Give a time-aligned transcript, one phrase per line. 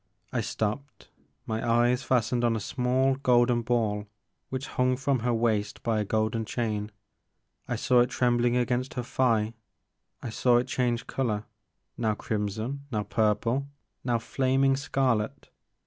[0.33, 1.09] I stopped,
[1.45, 4.07] my eyes fastened on a small golden ball
[4.49, 6.89] which hung from her waist by a golden chain.
[7.67, 9.53] I saw it trembling against her thigh,
[10.23, 11.43] I saw it change color,
[11.99, 13.67] now crimson, now purple,
[14.03, 15.49] now flaming scarlet.